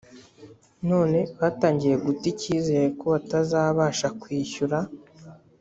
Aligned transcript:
none 0.89 1.19
batangiye 1.39 1.95
guta 2.05 2.25
icyizere 2.33 2.85
ko 2.99 3.05
batazabasha 3.13 4.07
kwishyura 4.21 4.77